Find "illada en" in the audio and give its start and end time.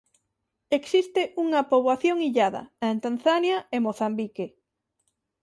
2.29-2.95